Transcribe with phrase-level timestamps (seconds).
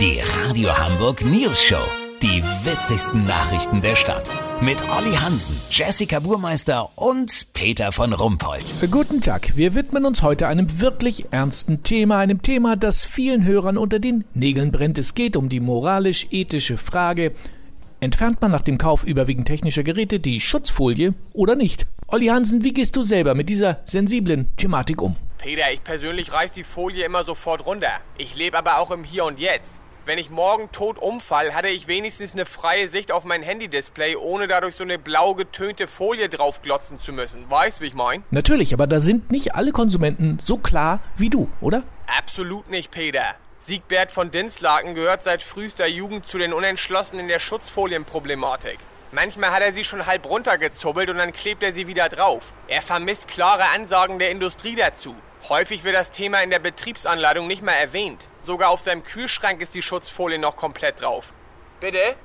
[0.00, 1.80] Die Radio Hamburg News Show.
[2.20, 4.28] Die witzigsten Nachrichten der Stadt.
[4.60, 8.74] Mit Olli Hansen, Jessica Burmeister und Peter von Rumpold.
[8.90, 9.56] Guten Tag.
[9.56, 14.24] Wir widmen uns heute einem wirklich ernsten Thema, einem Thema, das vielen Hörern unter den
[14.34, 14.98] Nägeln brennt.
[14.98, 17.30] Es geht um die moralisch-ethische Frage,
[18.00, 21.86] entfernt man nach dem Kauf überwiegend technischer Geräte die Schutzfolie oder nicht?
[22.08, 25.14] Olli Hansen, wie gehst du selber mit dieser sensiblen Thematik um?
[25.44, 28.00] Peter, ich persönlich reiß die Folie immer sofort runter.
[28.16, 29.78] Ich lebe aber auch im Hier und Jetzt.
[30.06, 34.48] Wenn ich morgen tot umfall, hatte ich wenigstens eine freie Sicht auf mein Handy-Display, ohne
[34.48, 37.44] dadurch so eine blau getönte Folie draufglotzen zu müssen.
[37.50, 38.24] Weißt, wie ich mein?
[38.30, 41.82] Natürlich, aber da sind nicht alle Konsumenten so klar wie du, oder?
[42.06, 43.34] Absolut nicht, Peter.
[43.58, 48.78] Siegbert von Dinslaken gehört seit frühester Jugend zu den Unentschlossenen in der Schutzfolienproblematik.
[49.12, 52.54] Manchmal hat er sie schon halb runtergezubbelt und dann klebt er sie wieder drauf.
[52.66, 55.14] Er vermisst klare Ansagen der Industrie dazu.
[55.50, 58.28] Häufig wird das Thema in der Betriebsanleitung nicht mehr erwähnt.
[58.42, 61.34] Sogar auf seinem Kühlschrank ist die Schutzfolie noch komplett drauf.
[61.80, 62.16] Bitte?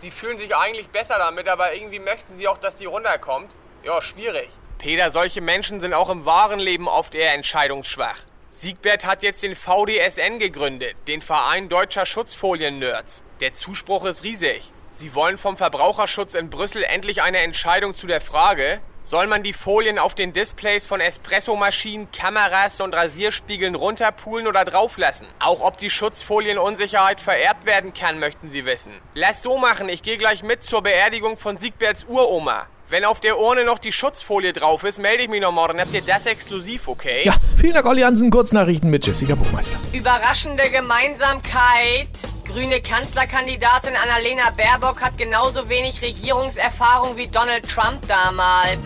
[0.00, 3.54] Sie fühlen sich eigentlich besser damit, aber irgendwie möchten Sie auch, dass die runterkommt?
[3.82, 4.48] Ja, schwierig.
[4.78, 8.20] Peter, solche Menschen sind auch im wahren Leben oft eher entscheidungsschwach.
[8.50, 13.24] Siegbert hat jetzt den VDSN gegründet, den Verein Deutscher Schutzfolien-Nerds.
[13.40, 14.72] Der Zuspruch ist riesig.
[14.96, 19.52] Sie wollen vom Verbraucherschutz in Brüssel endlich eine Entscheidung zu der Frage, soll man die
[19.52, 25.26] Folien auf den Displays von Espressomaschinen, Kameras und Rasierspiegeln runterpulen oder drauflassen?
[25.40, 28.92] Auch ob die Schutzfolienunsicherheit vererbt werden kann, möchten sie wissen.
[29.14, 32.66] Lass so machen, ich gehe gleich mit zur Beerdigung von Siegberts Uroma.
[32.88, 35.80] Wenn auf der Urne noch die Schutzfolie drauf ist, melde ich mich noch morgen.
[35.80, 37.22] Habt ihr das exklusiv, okay?
[37.24, 38.30] Ja, vielen Dank, Olli Hansen.
[38.30, 39.76] Kurznachrichten mit Jessica Buchmeister.
[39.92, 42.08] Überraschende Gemeinsamkeit.
[42.44, 48.78] Grüne Kanzlerkandidatin Annalena Baerbock hat genauso wenig Regierungserfahrung wie Donald Trump damals.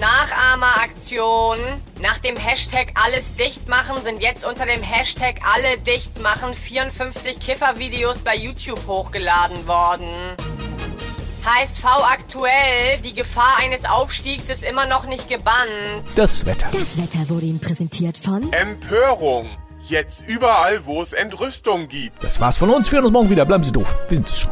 [0.00, 1.58] Nachahmeraktion.
[2.00, 7.38] Nach dem Hashtag alles dicht machen sind jetzt unter dem Hashtag alle dicht machen 54
[7.38, 10.36] Kiffervideos bei YouTube hochgeladen worden.
[11.44, 16.02] HSV aktuell, die Gefahr eines Aufstiegs ist immer noch nicht gebannt.
[16.16, 16.68] Das Wetter.
[16.72, 19.50] Das Wetter wurde Ihnen präsentiert von Empörung.
[19.88, 22.22] Jetzt überall, wo es Entrüstung gibt.
[22.22, 22.90] Das war's von uns.
[22.90, 23.44] Wir hören uns morgen wieder.
[23.44, 23.94] Bleiben Sie doof.
[24.08, 24.50] Wir sind es schon.